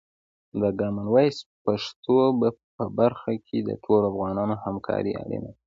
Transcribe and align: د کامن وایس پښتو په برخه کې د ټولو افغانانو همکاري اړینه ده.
د 0.61 0.63
کامن 0.79 1.07
وایس 1.13 1.37
پښتو 1.63 2.17
په 2.77 2.85
برخه 2.99 3.33
کې 3.47 3.57
د 3.63 3.69
ټولو 3.83 4.05
افغانانو 4.11 4.55
همکاري 4.65 5.11
اړینه 5.23 5.49
ده. 5.53 5.53